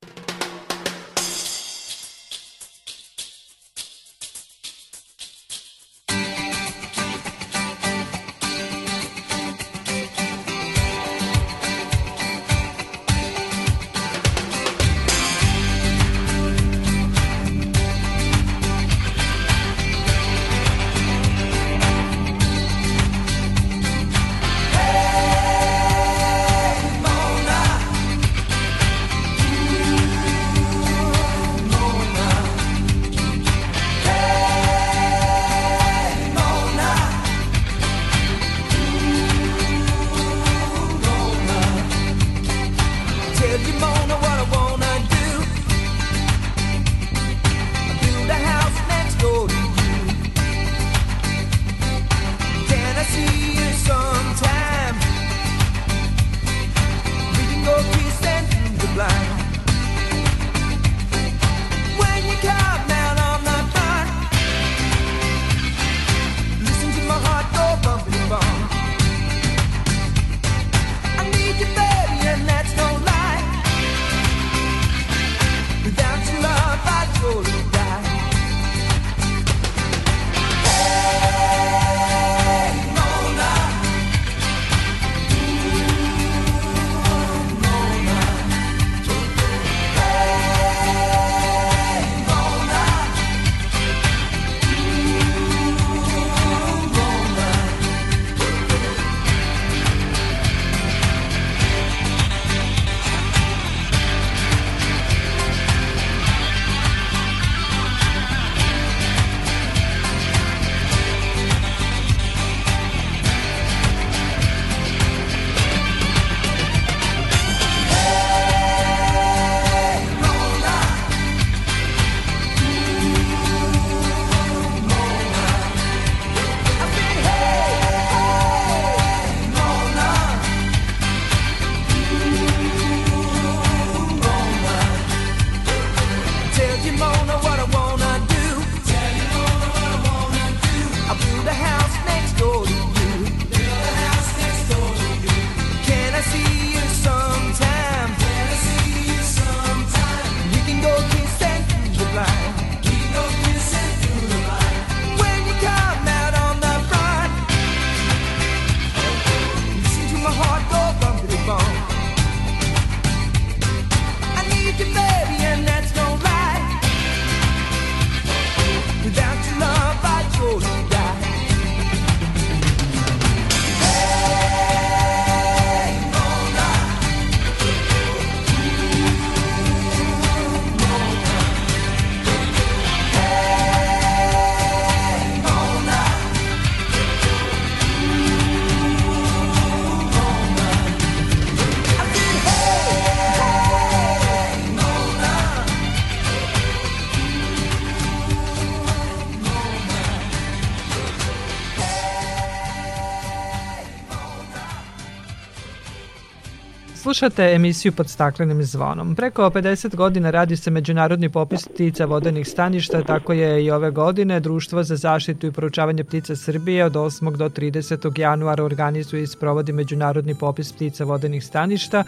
[207.20, 209.16] Slušate emisiju pod staklenim zvonom.
[209.16, 214.40] Preko 50 godina radi se međunarodni popis ptica vodenih staništa, tako je i ove godine
[214.40, 217.36] Društvo za zaštitu i proučavanje ptica Srbije od 8.
[217.36, 218.20] do 30.
[218.20, 222.04] januara organizuje i sprovodi međunarodni popis ptica vodenih staništa.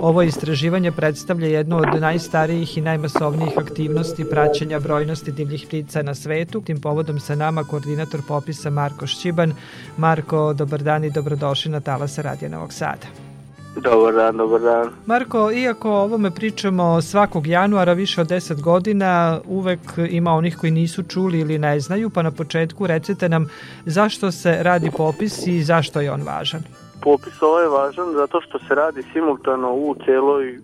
[0.00, 6.60] Ovo istraživanje predstavlja jednu od najstarijih i najmasovnijih aktivnosti praćenja brojnosti divljih ptica na svetu.
[6.60, 9.52] Tim povodom sa nama koordinator popisa Marko Šćiban.
[9.96, 13.29] Marko, dobar dan i dobrodošli na Talasa Radija Novog Sada.
[13.76, 14.90] Dobar dan, dobar dan.
[15.06, 20.72] Marko, iako o ovome pričamo svakog januara više od 10 godina, uvek ima onih koji
[20.72, 23.48] nisu čuli ili ne znaju, pa na početku recite nam
[23.86, 26.60] zašto se radi popis i zašto je on važan.
[27.02, 30.58] Popis ovaj je važan zato što se radi simultano u celoj,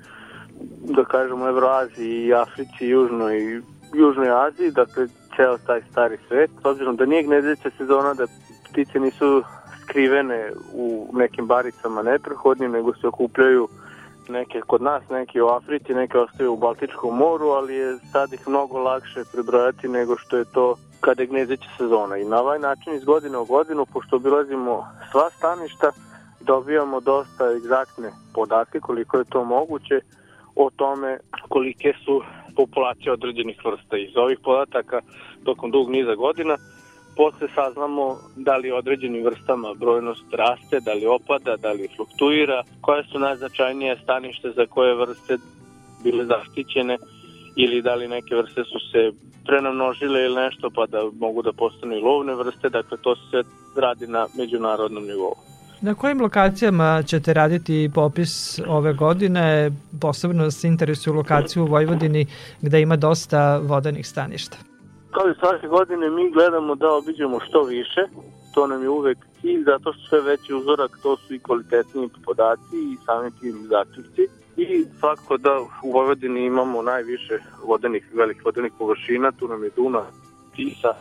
[0.85, 3.63] da kažemo, Evroaziji i Africi, i Južnoj,
[3.95, 6.51] Južnoj Aziji, dakle ceo taj stari svet.
[6.63, 8.27] S obzirom da nije gnezdeća sezona, da
[8.71, 9.43] ptice nisu
[9.89, 13.69] skrivene u nekim baricama neprehodnim, nego se okupljaju
[14.29, 18.49] neke kod nas, neke u Africi, neke ostaju u Baltičkom moru, ali je sad ih
[18.49, 22.17] mnogo lakše prebrojati nego što je to kada je gnezdeća sezona.
[22.17, 25.91] I na ovaj način iz godine u godinu, pošto obilazimo sva staništa,
[26.41, 30.01] dobijamo dosta egzaktne podatke koliko je to moguće
[30.57, 31.19] o tome
[31.49, 32.23] kolike su
[32.57, 33.97] populacije određenih vrsta.
[33.97, 35.01] Iz ovih podataka
[35.45, 36.57] tokom dug niza godina
[37.17, 43.05] posle saznamo da li određenim vrstama brojnost raste, da li opada, da li fluktuira, koje
[43.05, 45.39] su najznačajnije stanište za koje vrste
[46.05, 46.97] bile zaštićene
[47.57, 49.13] ili da li neke vrste su se
[49.47, 53.43] prenamnožile ili nešto pa da mogu da postanu i lovne vrste, dakle to se
[53.77, 55.35] radi na međunarodnom nivou.
[55.81, 59.71] Na kojim lokacijama ćete raditi popis ove godine?
[60.01, 62.27] Posebno se interesuju lokaciju u Vojvodini
[62.63, 64.57] gde ima dosta vodenih staništa.
[65.17, 68.01] Kao i svake godine mi gledamo da obiđemo što više,
[68.55, 72.77] to nam je uvek cilj, zato što sve veći uzorak to su i kvalitetniji podaci
[72.93, 74.23] i sami tim zaključci.
[74.57, 80.03] I svakako da u Vojvodini imamo najviše vodenih, velikih vodenih površina, tu nam je Duna,
[80.57, 80.93] Tisa,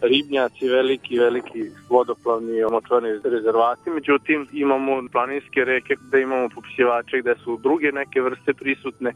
[0.00, 7.58] ribnjaci veliki, veliki vodoplavni močvarni rezervati, međutim imamo planinske reke gde imamo popisivače gde su
[7.62, 9.12] druge neke vrste prisutne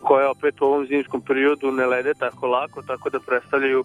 [0.00, 3.84] koje opet u ovom zimskom periodu ne lede tako lako, tako da predstavljaju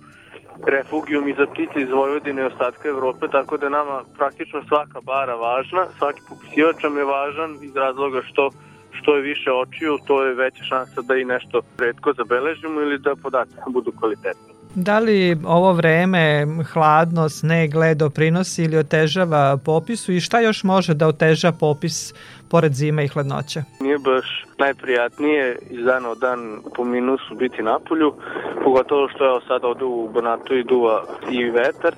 [0.65, 5.35] refugijum i za ptice iz Vojvodine i ostatka Evrope, tako da nama praktično svaka bara
[5.35, 8.49] važna, svaki popisivač nam je važan iz razloga što
[8.91, 13.15] što je više očiju, to je veća šansa da i nešto redko zabeležimo ili da
[13.15, 14.56] podaci budu kvalitetni.
[14.79, 20.93] Da li ovo vreme, hladno, sneg, led doprinosi ili otežava popisu i šta još može
[20.93, 22.13] da oteža popis
[22.49, 23.63] pored zime i hladnoće?
[23.79, 28.13] Nije baš najprijatnije iz dana od dan po minusu biti na polju,
[28.63, 31.95] pogotovo što je sad ovde u Banatu i duva i vetar,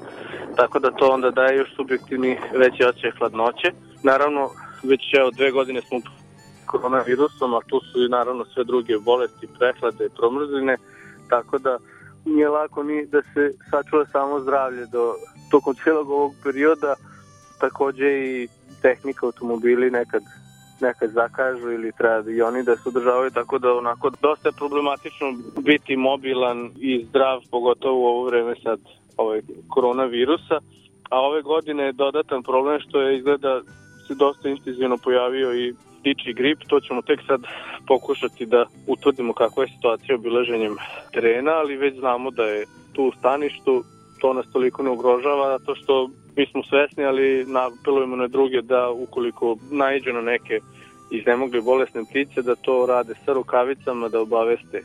[0.56, 3.72] tako da to onda daje još subjektivni veći osjećaj hladnoće.
[4.04, 4.50] Naravno,
[4.84, 6.00] već evo dve godine smo
[6.66, 10.78] koronavirusom, a tu su i naravno sve druge bolesti, prehlade, promrzline,
[11.30, 11.78] tako da
[12.26, 15.14] nije lako ni da se sačuva samo zdravlje do
[15.52, 16.96] tokom cijelog ovog perioda,
[17.60, 18.48] takođe i
[18.82, 20.24] tehnika automobili nekad
[20.82, 24.54] nekad zakažu ili treba da i oni da se održavaju, tako da onako dosta je
[24.58, 28.80] problematično biti mobilan i zdrav, pogotovo u ovo vreme sad
[29.18, 30.60] ovaj, koronavirusa.
[31.10, 33.62] A ove godine je dodatan problem što je izgleda
[34.08, 37.42] se dosta intenzivno pojavio i ptiči grip, to ćemo tek sad
[37.88, 40.76] pokušati da utvrdimo kakva je situacija obilaženjem
[41.14, 43.84] terena, ali već znamo da je tu u staništu,
[44.22, 48.90] to nas toliko ne ugrožava, zato što mi smo svesni, ali napelujemo na druge da
[48.90, 50.60] ukoliko naiđu na neke
[51.12, 54.84] iznemogli bolesne ptice, da to rade sa rukavicama, da obaveste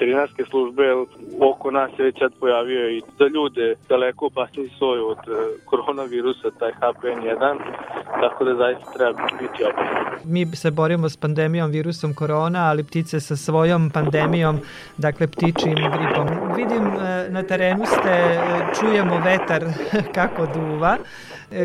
[0.00, 0.82] veterinarske službe,
[1.40, 6.50] oko nas se već sad pojavio i za ljude daleko opasniji soj od e, koronavirusa,
[6.58, 7.58] taj H1N1,
[8.20, 10.20] tako da zaista treba biti opasno.
[10.24, 14.60] Mi se borimo s pandemijom virusom korona, ali ptice sa svojom pandemijom,
[14.96, 16.26] dakle ptičim gripom.
[16.56, 18.38] Vidim e, na terenu ste, e,
[18.80, 19.64] čujemo vetar
[20.16, 20.96] kako duva.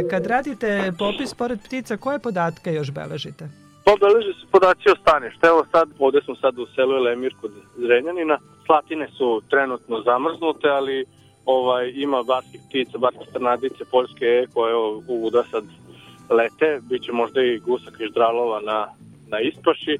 [0.09, 3.64] Kad radite popis pored ptica, koje podatke još beležite?
[3.85, 5.45] Pobeleže se podaci o staništu.
[5.45, 8.37] Evo sad, ovde smo sad u selu Elemir kod Zrenjanina.
[8.65, 11.05] Slatine su trenutno zamrznute, ali
[11.45, 14.75] ovaj ima barskih ptica, barske trnadice, poljske koje
[15.07, 15.63] u da sad
[16.29, 16.79] lete.
[16.89, 18.87] Biće možda i gusak i ždralova na,
[19.27, 19.97] na ispaši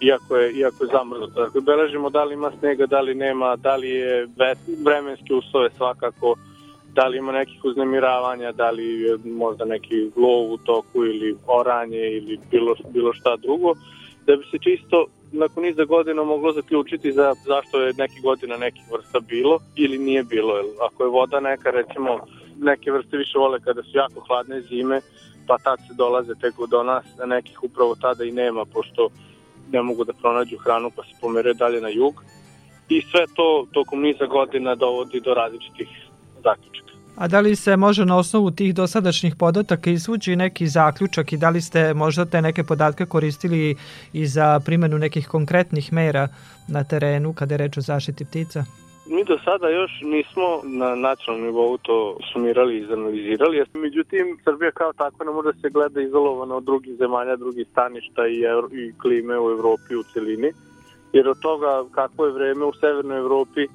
[0.00, 1.40] iako je, iako je zamrznuto.
[1.40, 4.28] Dakle, beležimo da li ima snega, da li nema, da li je
[4.84, 6.36] vremenske uslove svakako,
[6.98, 12.02] da li ima nekih uznemiravanja, da li je možda neki lov u toku ili oranje
[12.18, 13.74] ili bilo, bilo šta drugo,
[14.26, 18.82] da bi se čisto nakon niza godina moglo zaključiti za zašto je neke godina nekih
[18.92, 20.54] vrsta bilo ili nije bilo.
[20.86, 22.18] Ako je voda neka, recimo,
[22.60, 25.00] neke vrste više vole kada su jako hladne zime,
[25.46, 29.08] pa tad se dolaze tek do nas, a nekih upravo tada i nema, pošto
[29.72, 32.14] ne mogu da pronađu hranu pa se pomere dalje na jug.
[32.88, 36.07] I sve to tokom niza godina dovodi do različitih
[36.42, 36.88] zaključaka.
[37.18, 41.50] A da li se može na osnovu tih dosadašnjih podataka izvući neki zaključak i da
[41.50, 43.76] li ste možda te neke podatke koristili
[44.12, 46.28] i za primenu nekih konkretnih mera
[46.68, 48.64] na terenu kada je reč o zaštiti ptica?
[49.10, 54.92] Mi do sada još nismo na nacionalnom nivou to sumirali i izanalizirali, međutim Srbija kao
[54.92, 58.38] tako ne može da se gleda izolovano od drugih zemalja, drugih staništa i,
[58.82, 60.52] i klime u Evropi u celini,
[61.12, 63.66] jer od toga kako je vreme u Severnoj Evropi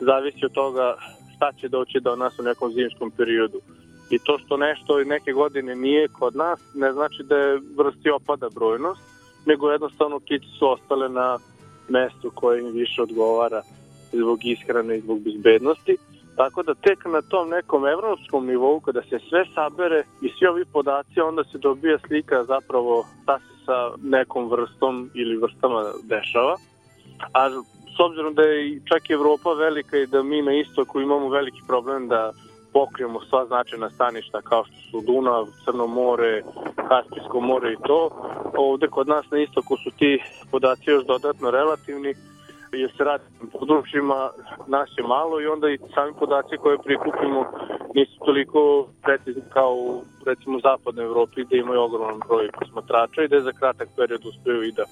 [0.00, 0.96] zavisi od toga
[1.38, 3.60] šta će doći do nas u nekom zimskom periodu.
[4.10, 8.48] I to što nešto neke godine nije kod nas ne znači da je vrsti opada
[8.54, 9.00] brojnost,
[9.46, 11.38] nego jednostavno ptice su ostale na
[11.88, 13.62] mestu koje im više odgovara
[14.12, 15.96] zbog ishrane i zbog bezbednosti.
[16.36, 20.64] Tako da tek na tom nekom evropskom nivou kada se sve sabere i svi ovi
[20.72, 26.56] podaci onda se dobija slika zapravo šta se sa nekom vrstom ili vrstama dešava.
[27.32, 27.50] A
[27.96, 31.60] s obzirom da je čak i Evropa velika i da mi na istoku imamo veliki
[31.66, 32.32] problem da
[32.72, 36.42] pokrijemo sva značajna staništa kao što su Dunav, Crno more,
[36.88, 38.10] Kaspijsko more i to.
[38.56, 42.14] Ovde kod nas na istoku su ti podaci još dodatno relativni
[42.72, 44.30] jer se radi područjima,
[44.66, 47.44] nas je malo i onda i sami podaci koje prikupimo
[47.94, 53.40] nisu toliko precizni kao u recimo zapadnoj Evropi gde imaju ogroman broj posmatrača i da
[53.40, 54.84] za kratak period uspeju i da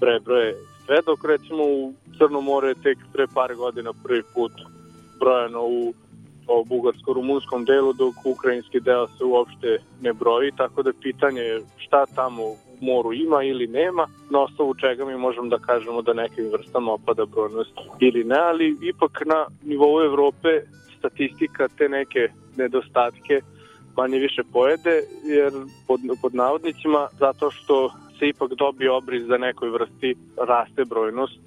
[0.00, 0.54] prebroje
[0.88, 4.52] sve, dok recimo u Crno more tek pre par godina prvi put
[5.20, 5.94] brojano u
[6.64, 12.42] bugarsko-rumunskom delu, dok ukrajinski deo se uopšte ne broji, tako da pitanje je šta tamo
[12.42, 16.92] u moru ima ili nema, na osnovu čega mi možemo da kažemo da nekim vrstama
[16.92, 20.48] opada brojnost ili ne, ali ipak na nivou Evrope
[20.98, 23.40] statistika te neke nedostatke
[23.96, 25.52] manje više pojede, jer
[25.86, 30.14] pod, pod navodnicima, zato što se ipak dobije obriz za nekoj vrsti
[30.48, 31.40] raste brojnost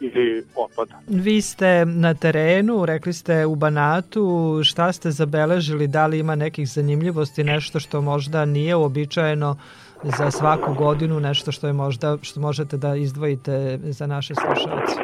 [0.00, 0.94] ili opada.
[1.08, 6.68] Vi ste na terenu, rekli ste u Banatu, šta ste zabeležili, da li ima nekih
[6.68, 9.56] zanimljivosti, nešto što možda nije uobičajeno
[10.02, 15.00] za svaku godinu, nešto što je možda što možete da izdvojite za naše slušalce?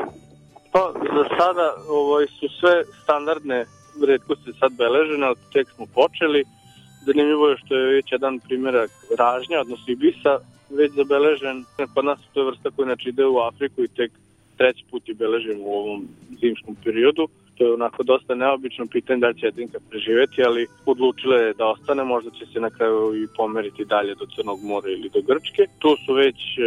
[0.73, 3.65] Pa, za sada ovo, su sve standardne
[4.07, 6.45] redkosti sad beležene, ali tek smo počeli.
[7.07, 10.39] Zanimljivo je što je već jedan primjerak ražnja, odnosno ibisa,
[10.71, 11.65] već zabeležen.
[11.95, 14.13] Kod nas to je vrsta koja inače ide u Afriku i tek
[14.57, 16.09] treći put je beležen u ovom
[16.41, 17.29] zimskom periodu.
[17.57, 22.05] To je onako dosta neobično pitanje da će jedinka preživeti, ali odlučila je da ostane,
[22.05, 25.63] možda će se na kraju i pomeriti dalje do Crnog mora ili do Grčke.
[25.79, 26.63] Tu su već, e,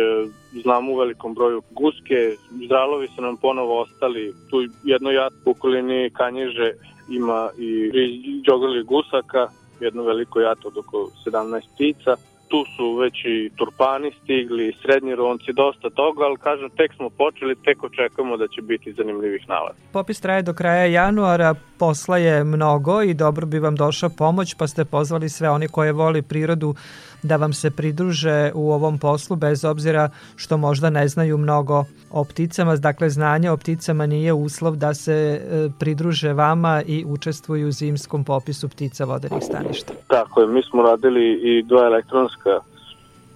[0.61, 6.09] znamo u velikom broju guske, zdralovi su nam ponovo ostali, tu jedno jad u okolini
[6.13, 6.71] Kanjiže
[7.09, 9.47] ima i džograli gusaka,
[9.79, 12.15] jedno veliko jato od oko 17 ptica,
[12.53, 17.55] tu su već i turpani stigli, srednji ronci, dosta toga, ali kažem, tek smo počeli,
[17.55, 19.79] tek očekujemo da će biti zanimljivih nalaza.
[19.91, 24.67] Popis traje do kraja januara, posla je mnogo i dobro bi vam došla pomoć, pa
[24.67, 26.75] ste pozvali sve oni koje voli prirodu
[27.23, 32.23] da vam se pridruže u ovom poslu, bez obzira što možda ne znaju mnogo o
[32.23, 32.75] pticama.
[32.75, 38.23] Dakle, znanje o pticama nije uslov da se e, pridruže vama i učestvuju u zimskom
[38.23, 39.93] popisu ptica vodenih staništa.
[40.07, 42.59] Tako je, mi smo radili i dva elektronska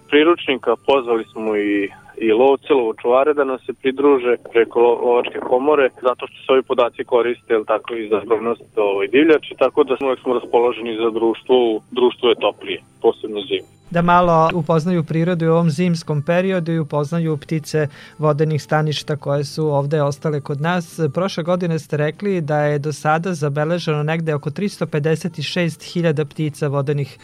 [0.09, 6.27] priručnika, pozvali smo i i lovce, lovočuvare da nam se pridruže preko lovačke komore, zato
[6.27, 10.15] što se ovi podaci koriste, ili tako, i za zbrojnost ovoj divljači, tako da smo,
[10.15, 11.55] smo raspoloženi za društvo,
[11.91, 17.37] društvo je toplije, posebno zimu da malo upoznaju prirodu u ovom zimskom periodu i upoznaju
[17.37, 17.87] ptice
[18.17, 20.99] vodenih staništa koje su ovde ostale kod nas.
[21.13, 27.17] Prošle godine ste rekli da je do sada zabeleženo negde oko 356.000 ptica vodenih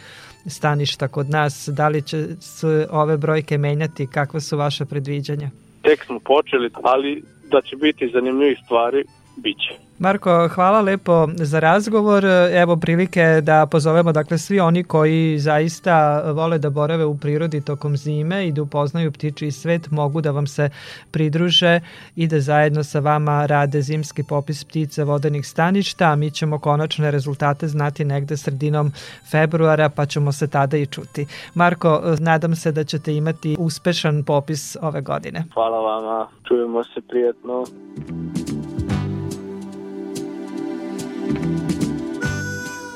[0.46, 1.68] staništa kod nas.
[1.72, 4.06] Da li će se ove brojke menjati?
[4.06, 5.50] Kakva su vaše predviđanja?
[5.82, 9.04] Tek smo počeli, ali da će biti zanimljivih stvari,
[9.36, 9.83] bit će.
[9.98, 12.24] Marko, hvala lepo za razgovor.
[12.52, 17.96] Evo prilike da pozovemo dakle svi oni koji zaista vole da borave u prirodi tokom
[17.96, 20.70] zime i da upoznaju ptiči svet mogu da vam se
[21.10, 21.80] pridruže
[22.16, 27.10] i da zajedno sa vama rade zimski popis ptica vodenih staništa, a mi ćemo konačne
[27.10, 28.92] rezultate znati negde sredinom
[29.30, 31.26] februara pa ćemo se tada i čuti.
[31.54, 35.44] Marko, nadam se da ćete imati uspešan popis ove godine.
[35.54, 37.64] Hvala vama, čujemo se prijetno.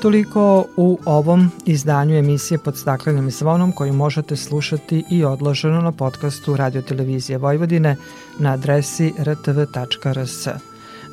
[0.01, 6.55] Toliko u ovom izdanju emisije pod staklenim zvonom koju možete slušati i odloženo na podcastu
[6.57, 7.95] Radio Televizije Vojvodine
[8.39, 10.47] na adresi rtv.rs.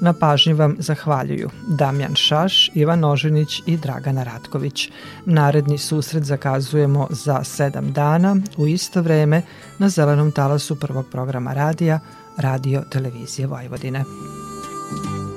[0.01, 4.91] Na pažnji vam zahvaljuju Damjan Šaš, Ivan Oženić i Dragana Ratković.
[5.25, 9.43] Naredni susret zakazujemo za sedam dana u isto vreme
[9.79, 12.01] na zelenom talasu prvog programa radija
[12.37, 14.05] Radio Televizije Vojvodine.
[14.91, 15.36] Drinking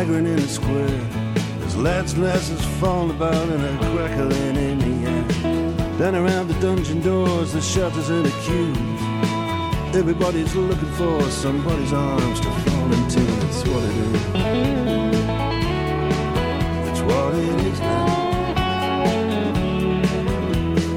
[0.00, 1.00] staggering in the square.
[1.58, 5.24] There's lads' glasses falling about and a crackling in the air.
[5.98, 8.78] Down around the dungeon doors, the shutters and the queues.
[9.94, 13.20] Everybody's looking for somebody's arms to fall into.
[13.20, 14.22] That's what it is.
[16.86, 18.06] That's what it is now.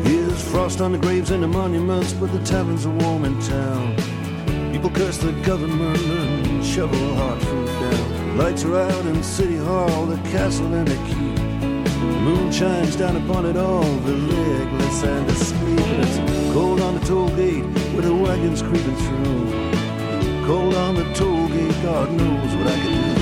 [0.06, 3.98] Here's frost on the graves and the monuments, but the taverns are warm in town.
[4.72, 8.03] People curse the government and shovel hard food down.
[8.36, 11.40] Lights are out in City Hall, the castle and the keep.
[12.24, 16.18] Moon shines down upon it all, the legless and the sleepless.
[16.52, 17.64] cold on the toll gate
[17.96, 19.52] with the wagons creeping through.
[20.48, 23.14] Cold on the toll gate, God knows what I can do.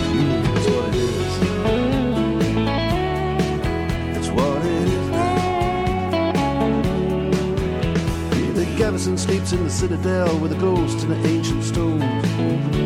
[0.53, 1.39] That's what it is.
[4.13, 5.35] That's what it is now.
[8.53, 12.03] The garrison sleeps in the citadel with the ghosts and the ancient stones.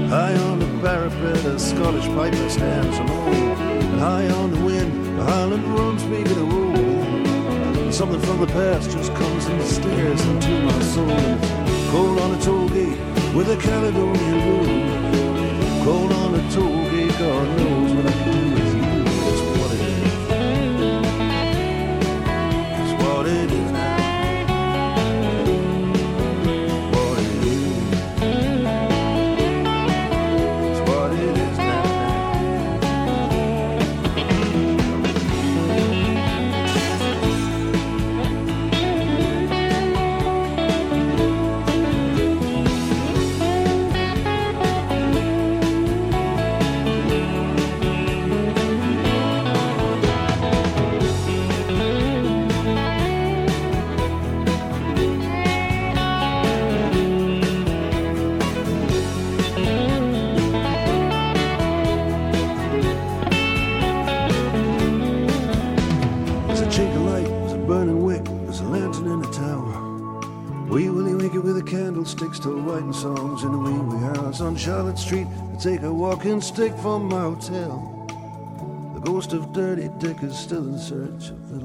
[0.09, 3.34] High on the parapet, a Scottish piper stands alone.
[3.34, 5.63] And high on the wind, the Highland
[6.09, 6.76] begin to roll.
[6.76, 11.07] And something from the past just comes and stares into my soul.
[11.91, 12.99] Cold on a toll gate
[13.34, 15.84] with a Caledonian moon.
[15.84, 18.24] Cold on a toll gate, God knows what I
[75.66, 78.05] take a walking stick from my hotel.
[78.93, 81.64] The ghost of Dirty Dick is still in search of Little